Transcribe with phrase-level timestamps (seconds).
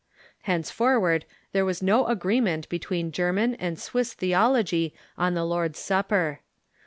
[0.47, 5.77] Hencefor ward there was no agreement between German and Swiss the ology on the Lord's
[5.77, 6.39] Supper.